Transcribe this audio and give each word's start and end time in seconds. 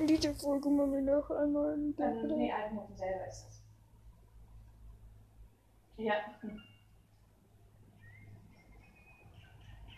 Diese 0.00 0.34
Folge 0.34 0.68
mal 0.70 0.90
wir 0.90 1.00
noch 1.02 1.30
einmal. 1.30 1.74
Ähm, 1.74 1.94
nee, 2.36 2.52
Altenhofen 2.52 2.96
selber 2.96 3.26
ist 3.28 3.46
das. 3.46 3.62
Ja. 5.96 6.14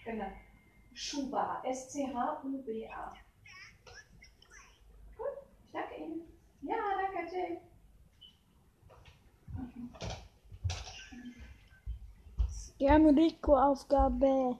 Genau. 0.04 0.26
Schuba. 0.92 1.62
S-C-H-U-B-A. 1.64 3.12
Gut, 5.16 5.26
ich 5.64 5.72
danke 5.72 5.94
Ihnen. 5.96 6.22
Ja, 6.62 6.76
danke, 7.00 7.34
Jay. 7.34 7.60
Gerne 12.78 13.16
Rico-Aufgabe. 13.16 14.58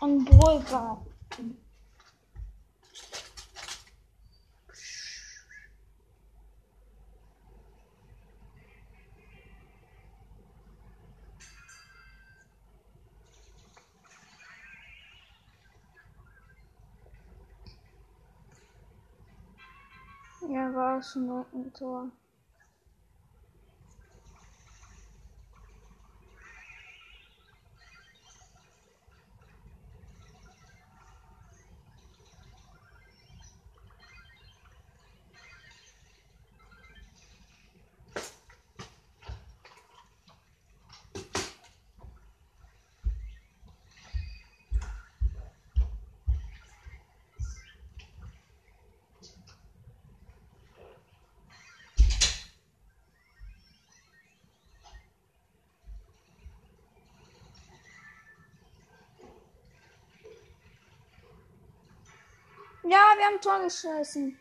Und 0.00 0.24
Brücker. 0.24 1.04
Ja, 20.72 21.00
Ja, 62.82 63.14
wir 63.16 63.26
haben 63.26 63.40
Tor 63.42 63.60
geschossen. 63.62 64.39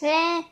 Hä? 0.00 0.44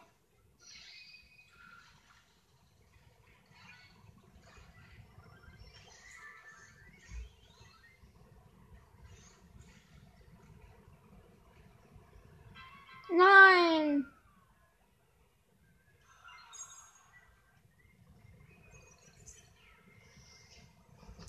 Nein. 13.11 14.07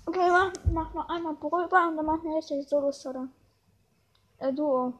Okay, 0.06 0.30
mach, 0.30 0.54
mach 0.72 0.94
noch 0.94 1.10
einmal 1.10 1.34
Brüber 1.36 1.88
und 1.88 1.98
dann 1.98 2.06
machen 2.06 2.24
wir 2.24 2.36
jetzt 2.36 2.50
die 2.50 2.62
Solo-Starter. 2.62 3.28
Äh, 4.40 4.54
Duo. 4.54 4.94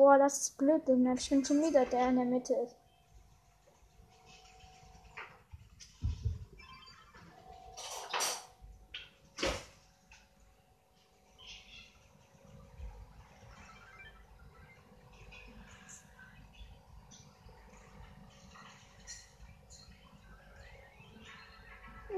Boah, 0.00 0.16
das 0.16 0.38
ist 0.40 0.56
blöd, 0.56 0.88
denn 0.88 1.06
ich 1.14 1.28
bin 1.28 1.44
schon 1.44 1.58
wieder 1.58 1.84
der 1.84 2.08
in 2.08 2.16
der 2.16 2.24
Mitte 2.24 2.54
ist. 2.54 2.74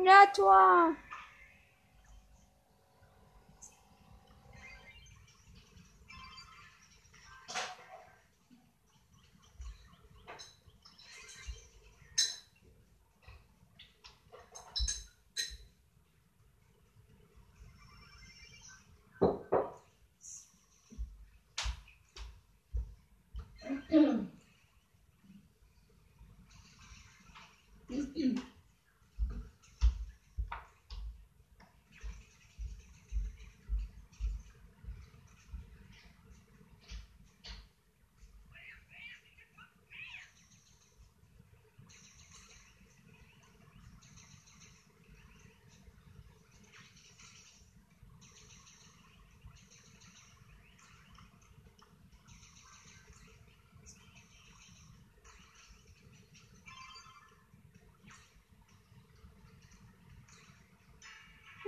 Ja, 0.04 1.11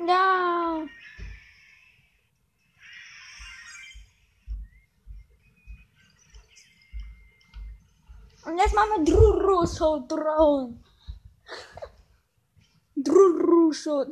Ja. 0.07 0.87
Und 8.47 8.59
jetzt 8.59 8.75
machen 8.75 9.06
wir 9.06 9.15
Druruso 9.15 10.01
Drohnen. 10.06 10.85
Druruso. 12.97 14.05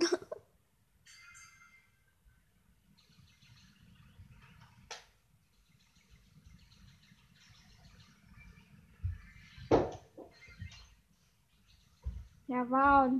Ja, 12.46 12.68
wow. 12.70 13.12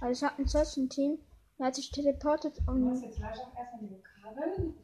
Also 0.00 0.12
ich 0.12 0.24
habe 0.30 0.42
ein 0.42 0.48
solchen 0.48 0.88
Team. 0.88 1.18
Er 1.58 1.66
hat 1.66 1.74
sich 1.74 1.90
teleportet 1.90 2.58
und. 2.66 2.82
Du 2.82 2.88
musst 2.88 3.02
jetzt 3.02 3.16
gleich 3.16 3.38
auch 3.40 3.56
erstmal 3.56 3.80
die 3.80 3.90
Vokabeln. 3.90 4.74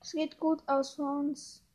Es 0.00 0.12
geht 0.12 0.40
gut 0.40 0.62
aus 0.66 0.94
für 0.94 1.02
uns. 1.02 1.67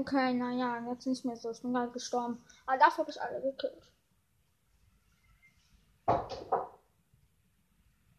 Okay, 0.00 0.32
naja, 0.32 0.82
jetzt 0.88 1.06
nicht 1.06 1.26
mehr 1.26 1.36
so. 1.36 1.50
Ich 1.50 1.60
bin 1.60 1.74
gerade 1.74 1.92
gestorben. 1.92 2.42
Aber 2.64 2.78
dafür 2.78 3.04
habe 3.04 3.10
ich 3.10 3.20
alle 3.20 3.42
gekillt. 3.42 3.92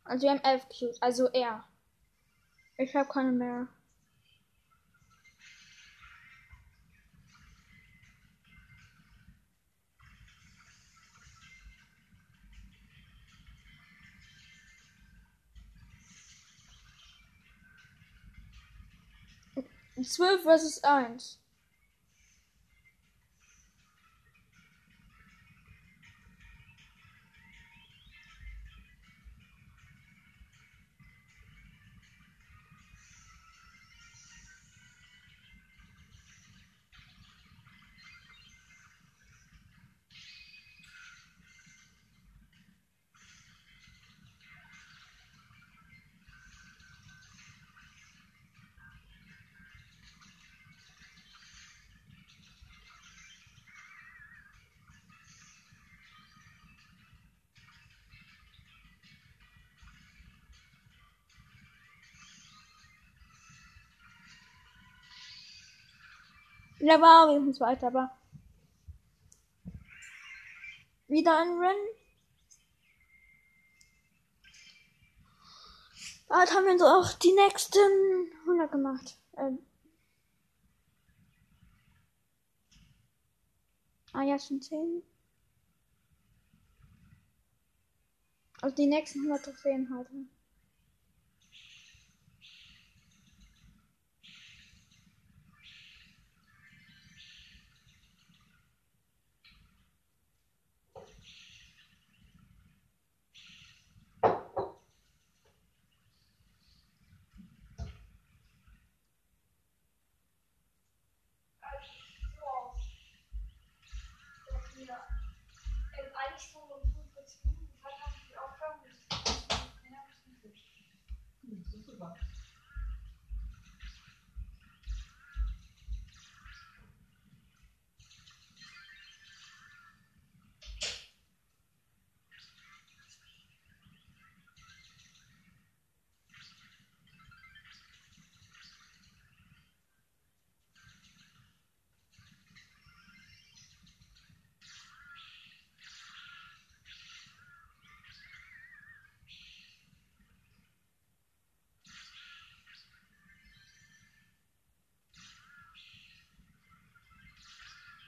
Also 0.04 0.22
wir 0.22 0.30
haben 0.30 0.44
elf 0.44 0.68
Cubes, 0.69 1.01
also 1.01 1.28
er. 1.30 1.63
Ich 2.78 2.95
habe 2.95 3.10
keine 3.10 3.31
mehr. 3.31 3.68
Zwölf 20.04 20.44
versus 20.44 20.84
eins. 20.84 21.41
Der 66.81 67.00
war 67.00 67.30
wenigstens 67.30 67.60
weiter, 67.60 67.88
aber. 67.88 68.12
Wieder 71.07 71.38
ein 71.38 71.60
Rennen. 71.60 71.88
Bald 76.28 76.50
haben 76.51 76.66
wir 76.66 76.80
so 76.80 76.86
auch 76.86 77.13
die 77.19 77.33
nächsten 77.33 78.31
100 78.48 78.72
gemacht. 78.72 79.18
Ähm. 79.38 79.60
Ah 84.13 84.24
ja, 84.24 84.39
schon 84.39 84.62
10. 84.62 85.04
Also 88.62 88.75
die 88.75 88.88
nächsten 88.88 89.19
100 89.19 89.44
Trophäen 89.44 89.94
heute. 89.95 90.12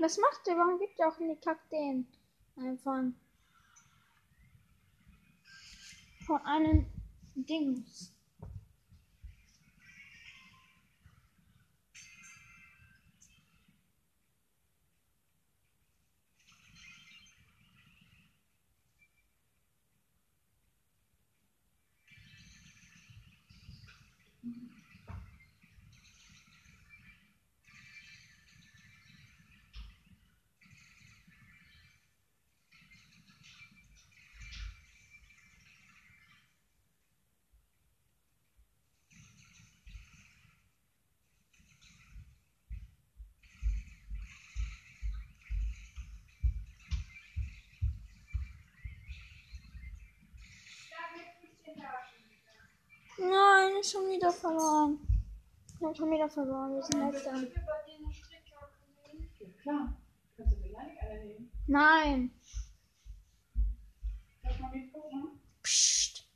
Was 0.04 0.18
macht 0.18 0.46
der? 0.46 0.58
Warum 0.58 0.80
gibt 0.80 1.00
er 1.00 1.08
auch 1.08 1.18
in 1.18 1.30
die 1.30 1.38
Kakteen? 1.38 2.06
Einfach. 2.58 3.04
Von 6.28 6.42
einem 6.42 6.86
Dings. 7.36 8.13
Nein, 53.84 53.92
schon 53.92 54.10
wieder 54.10 54.32
verloren. 54.32 54.98
Nein, 55.82 55.96
schon 55.96 56.12
wieder 56.12 56.30
verloren. 56.30 56.76
Wir 56.76 56.84
sind 56.84 57.12
letzter. 57.12 57.36
Ja, 57.36 57.48
klar. 59.62 59.94
Kannst 60.38 60.54
du 60.54 60.58
mir 60.62 60.70
gleich 60.70 61.02
eine 61.02 61.26
nehmen? 61.26 61.52
Nein. 61.68 62.32
Ich 64.50 64.60
mal 64.60 64.72
mitgucken? 64.72 65.42
Psst. 65.62 66.30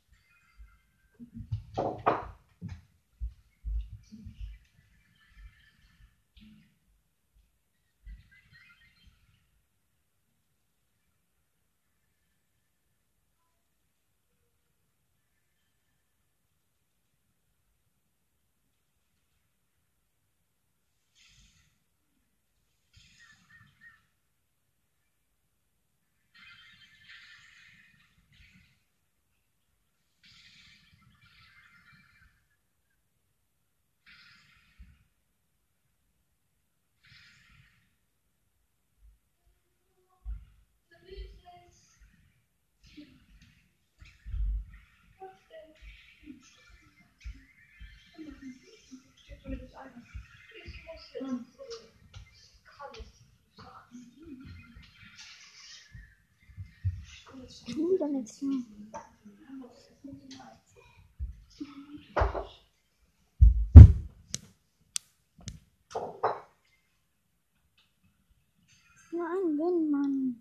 Ich 51.20 51.26
will 57.76 57.98
dann 57.98 58.14
jetzt 58.14 58.40
mal. 58.42 58.62
Nur 69.10 69.26
ein 69.26 69.58
Win, 69.58 69.90
Mann. 69.90 70.40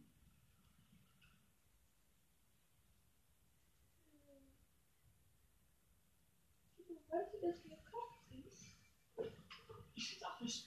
Thank 7.10 7.72
you. 7.72 7.77
Ich 10.48 10.66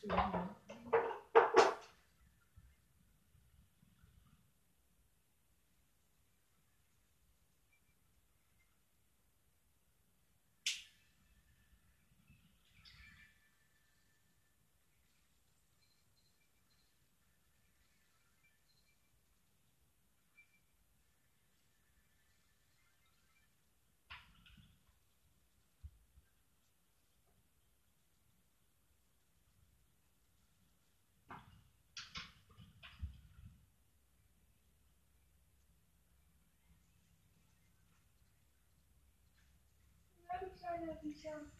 finde 40.80 40.94
auch 40.94 41.02
nicht 41.02 41.20
schön. 41.20 41.52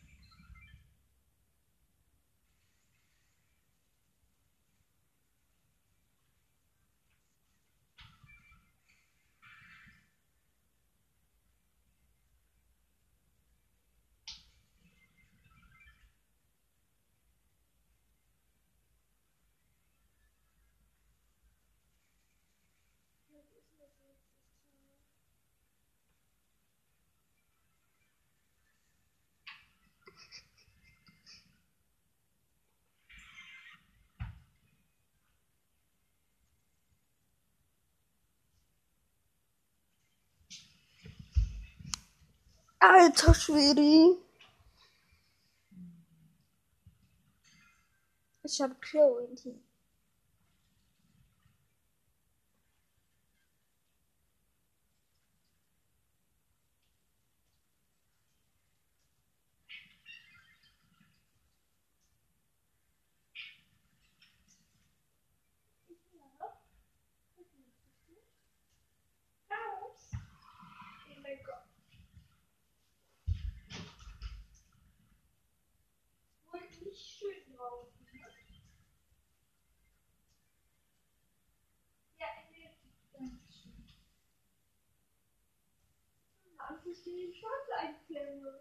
Alter 42.80 43.34
Schwede. 43.34 44.16
Ich 48.42 48.60
hab 48.60 48.80
Crow 48.80 49.20
im 49.28 49.36
Team. 49.36 49.69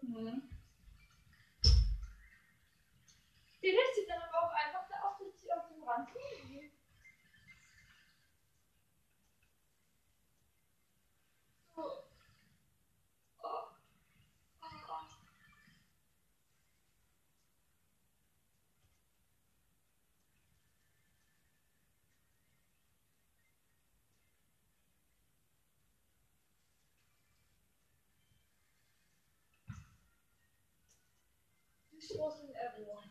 Mhm. 0.02 0.49
This 32.00 32.12
wasn't 32.18 32.52
everyone. 32.56 33.04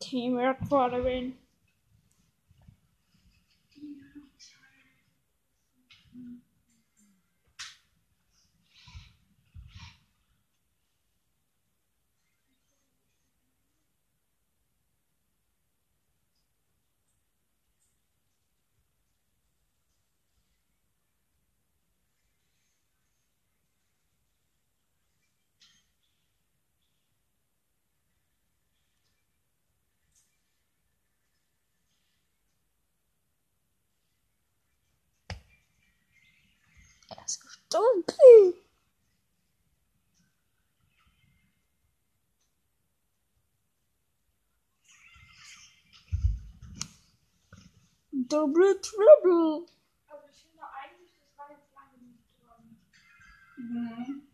Team. 0.00 0.38
Er 37.24 37.26
ist 37.26 37.40
gestorben. 37.40 38.04
Double 48.12 48.78
Trouble. 48.82 49.66
Aber 50.06 50.28
ich 50.30 50.36
finde 50.36 50.64
eigentlich, 50.70 51.12
das 51.18 51.38
war 51.38 51.50
jetzt 51.50 51.72
lange 51.72 51.96
nicht 52.02 52.28
dran. 52.42 52.76
Mhm. 53.56 54.33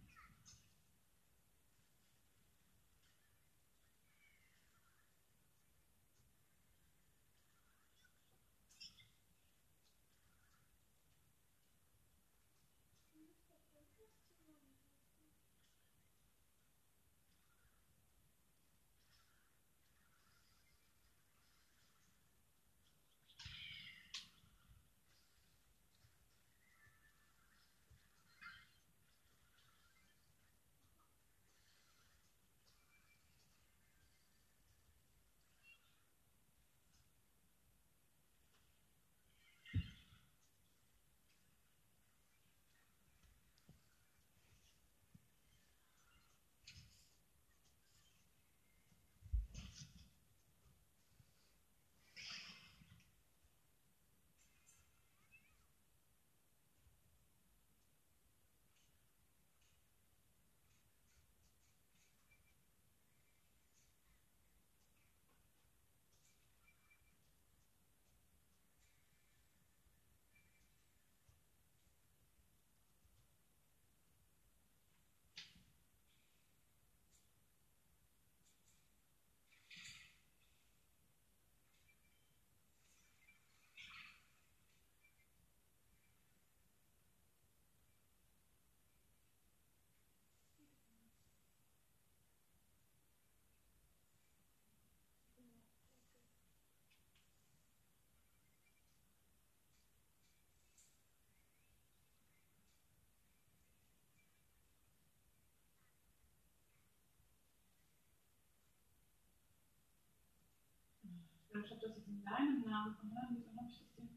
Ich 111.64 111.71
habe 111.71 111.81
das 111.81 111.97
jetzt 111.97 112.09
in 112.09 112.25
deinem 112.25 112.62
Namen 112.62 112.97
ne? 113.02 113.29
Wieso 113.31 113.49
habe 113.57 113.69
ich 113.69 113.79
das 113.79 113.95
denn? 113.97 114.09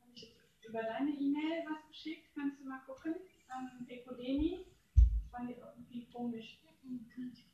Habe 0.00 0.12
ich 0.14 0.22
jetzt 0.22 0.64
über 0.66 0.82
deine 0.82 1.10
E-Mail 1.10 1.64
was 1.68 1.86
geschickt? 1.88 2.28
Kannst 2.34 2.60
du 2.60 2.68
mal 2.68 2.80
gucken? 2.80 3.14
An 3.48 3.86
Ecodemi. 3.88 4.66
Das 4.94 5.32
war 5.32 5.46
hier 5.46 5.56
irgendwie 5.56 6.04
komisch. 6.12 6.60
Kann 6.88 7.00
ich 7.00 7.08
gerade 7.14 7.28
nicht. 7.28 7.48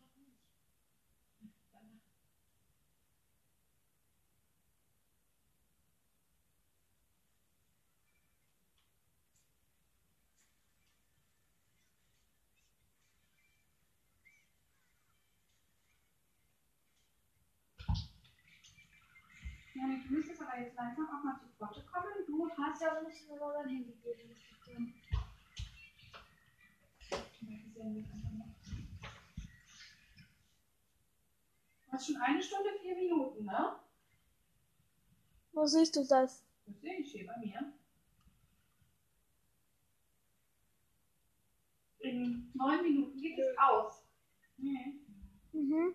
Ja, 19.75 19.83
du 20.07 20.15
müsstest 20.15 20.41
aber 20.55 20.63
jetzt 20.63 20.77
langsam 20.77 21.07
auch 21.09 21.25
mal 21.25 21.39
zu 21.39 21.47
Potte 21.59 21.85
kommen. 21.85 22.27
Du 22.27 22.49
hast 22.57 22.81
ja 22.81 22.93
aber 22.93 23.03
nicht 23.09 23.29
nur 23.29 23.53
dein 23.53 23.69
Handy 23.69 23.93
geben. 24.03 24.29
Das 24.31 24.39
ist 24.39 24.67
ja- 24.69 24.79
Du 31.87 31.93
hast 31.93 32.07
schon 32.07 32.17
eine 32.17 32.43
Stunde, 32.43 32.71
vier 32.81 32.97
Minuten, 32.97 33.45
ne? 33.45 33.77
Wo 35.53 35.67
siehst 35.67 35.95
du 35.97 36.05
das? 36.05 36.45
Das 36.67 36.81
sehe 36.81 36.99
ich 36.99 37.13
hier 37.13 37.27
bei 37.27 37.37
mir. 37.39 37.73
In 41.99 42.51
neun 42.55 42.83
Minuten 42.83 43.21
geht 43.21 43.39
es 43.39 43.57
aus. 43.59 44.05
Nee. 44.57 45.01
Mhm. 45.53 45.95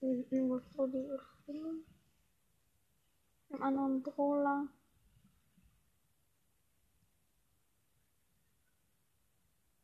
Irgendwo 0.00 0.60
vor 0.74 0.88
die 0.88 1.04
Erfüllung. 1.04 1.84
Im 3.50 3.62
anderen 3.62 4.02
Brawler. 4.02 4.68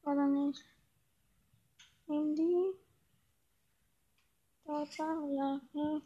Oder 0.04 0.26
nicht? 0.26 0.64
Handy. 2.06 2.74
Data, 4.64 5.26
ja, 5.28 5.60
ja. 5.72 6.00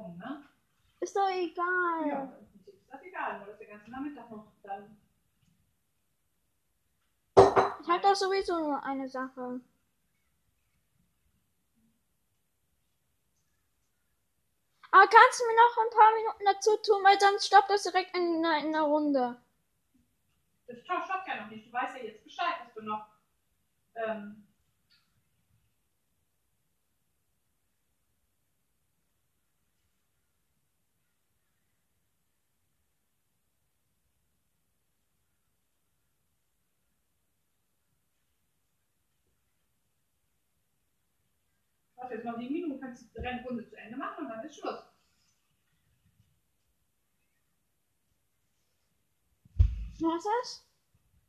Rum, 0.00 0.18
ne? 0.18 0.42
Ist 1.00 1.16
doch 1.16 1.28
egal. 1.30 2.06
Ja, 2.08 2.32
ist 2.66 2.90
das 2.90 3.02
egal, 3.02 3.38
nur 3.38 3.46
dass 3.48 3.58
der 3.58 3.66
ganze 3.68 3.90
Nachmittag 3.90 4.30
noch 4.30 4.52
dann. 4.62 4.96
Ich 7.82 7.88
habe 7.88 8.02
doch 8.02 8.14
sowieso 8.14 8.58
nur 8.58 8.82
eine 8.84 9.08
Sache. 9.08 9.60
Aber 14.92 15.06
kannst 15.06 15.40
du 15.40 15.46
mir 15.46 15.54
noch 15.54 15.84
ein 15.84 15.90
paar 15.96 16.12
Minuten 16.16 16.44
dazu 16.44 16.76
tun, 16.78 17.04
weil 17.04 17.18
sonst 17.20 17.46
stoppt 17.46 17.70
das 17.70 17.84
direkt 17.84 18.14
in, 18.16 18.42
der- 18.42 18.58
in 18.58 18.72
der 18.72 18.82
Runde. 18.82 19.40
Das 20.66 20.78
stoppt 20.80 21.28
ja 21.28 21.42
noch 21.42 21.50
nicht. 21.50 21.66
Du 21.68 21.72
weißt 21.72 21.96
ja 21.96 22.02
jetzt 22.04 22.24
Bescheid, 22.24 22.54
dass 22.64 22.74
du 22.74 22.82
noch. 22.82 23.06
Ähm, 23.94 24.46
hast 42.10 42.16
jetzt 42.16 42.24
noch 42.24 42.38
sieben 42.38 42.54
Minuten, 42.54 42.80
kannst 42.80 43.14
die 43.14 43.20
Rennrunde 43.20 43.68
zu 43.68 43.76
Ende 43.76 43.96
machen 43.96 44.24
und 44.24 44.30
dann 44.30 44.44
ist 44.44 44.58
Schluss. 44.58 44.82
Was 50.00 50.16
ist 50.16 50.26
das? 50.26 50.66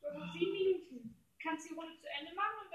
Du 0.01 0.07
hast 0.07 0.17
noch 0.17 0.33
sieben 0.33 0.51
Minuten. 0.51 1.15
Kannst 1.43 1.69
die 1.69 1.73
Runde 1.73 1.97
zu 1.99 2.07
Ende 2.19 2.33
machen 2.35 2.65
und 2.65 2.70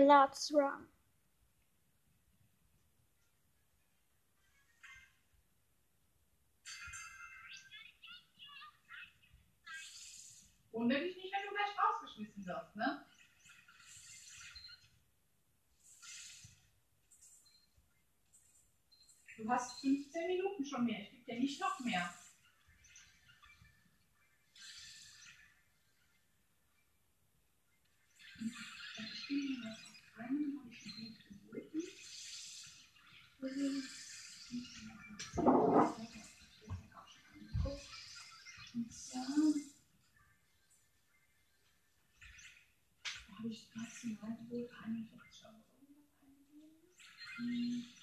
Let's 0.00 0.52
run. 0.52 0.88
Wundere 10.72 11.00
dich 11.00 11.16
nicht, 11.16 11.32
wenn 11.32 11.42
du 11.48 11.54
gleich 11.54 11.78
rausgeschmissen 11.78 12.44
wirst, 12.46 12.74
ne? 12.74 13.06
Du 19.36 19.48
hast 19.48 19.80
15 19.80 20.26
Minuten 20.26 20.64
schon 20.64 20.84
mehr. 20.84 21.00
Ich 21.00 21.10
gebe 21.10 21.24
dir 21.24 21.38
nicht 21.38 21.60
noch 21.60 21.78
mehr. 21.80 22.12
Ich 28.96 29.28
bin 29.28 29.38
hier 29.38 29.58
noch 29.58 29.72
auf 29.72 30.18
einen, 30.18 30.58
habe 30.60 30.70
ich 30.70 30.82
schon 30.82 30.92
nicht 31.02 31.26
geboten. 31.28 31.82
Und 33.40 33.50
zwar 33.50 34.96
da 35.18 35.23
habe 43.44 43.48
ich 43.48 43.68
Maximalgebot 43.74 44.70
41 44.84 45.44
Euro 45.44 45.58
irgendwas 47.38 47.93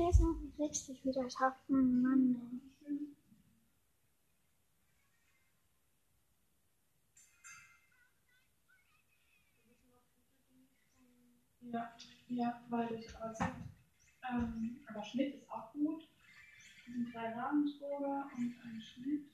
Jetzt 0.00 0.20
noch 0.22 0.34
60 0.56 1.04
wieder 1.04 1.28
schaffen, 1.28 2.00
Mann. 2.00 2.60
Ja, 11.60 11.92
ja, 12.28 12.64
weil 12.70 12.94
ich 12.94 13.10
sehr, 13.10 13.54
ähm, 14.30 14.80
aber 14.88 15.04
Schnitt 15.04 15.34
ist 15.34 15.50
auch 15.50 15.70
gut. 15.74 16.08
Es 16.56 16.94
sind 16.94 17.14
drei 17.14 17.34
Ravensburger 17.34 18.30
und 18.38 18.54
ein 18.64 18.80
Schnitt. 18.80 19.26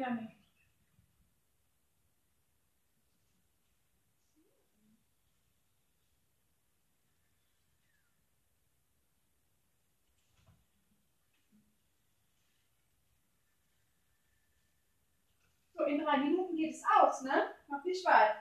So, 0.00 0.06
Janik. 0.06 0.30
So, 15.74 15.84
in 15.84 15.98
drei 15.98 16.16
Minuten 16.18 16.56
geht 16.56 16.74
es 16.74 16.82
aus, 16.96 17.20
ne? 17.22 17.54
Mach 17.68 17.84
nicht 17.84 18.04
weit. 18.06 18.36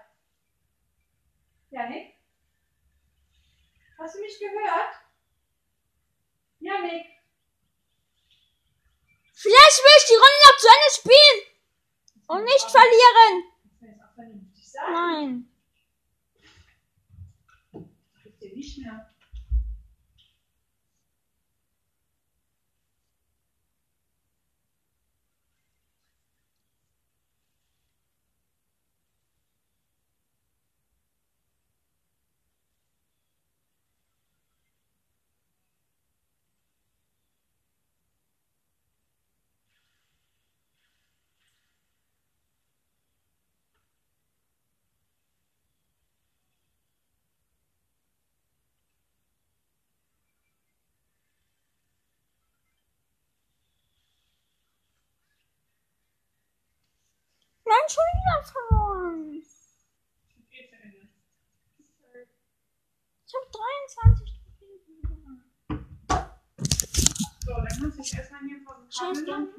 Janik? 1.71 2.15
Hast 3.97 4.15
du 4.15 4.21
mich 4.21 4.39
gehört? 4.39 4.95
Janik? 6.59 7.05
Vielleicht 9.33 9.83
will 9.83 9.97
ich 9.97 10.05
die 10.05 10.15
Runde 10.15 10.39
noch 10.45 10.57
zu 10.57 10.67
Ende 10.67 10.91
spielen 10.93 11.48
und 12.29 12.43
nicht 12.43 12.69
verlieren. 12.71 13.43
Das 13.63 13.81
wäre 13.81 13.91
jetzt 13.91 14.03
auch 14.03 14.13
vernünftig 14.13 14.71
sein. 14.71 14.93
Nein. 14.93 15.49
Nein, 57.89 57.95
schon 57.95 58.05
wieder 58.13 58.43
verloren. 58.43 59.41
Ich 63.25 63.33
habe 63.35 63.47
23 64.05 64.29
Trophäen. 64.59 65.43
So, 67.45 67.53
dann 67.53 67.79
du 67.79 68.01
dich 68.01 68.13
erstmal 68.13 68.41
hier 68.41 68.59
dem 68.75 68.91
Scheiß 68.91 69.25
Gameplay. 69.25 69.55